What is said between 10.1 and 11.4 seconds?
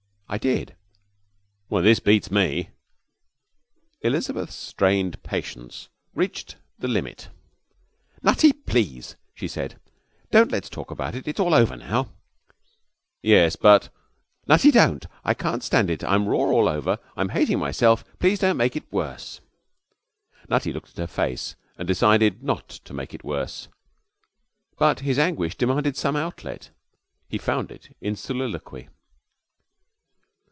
'Don't let's talk about it.